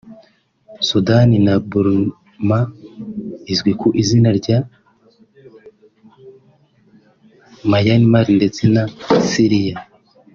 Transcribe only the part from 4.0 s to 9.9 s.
izina rya Myanmar ndetse na Syria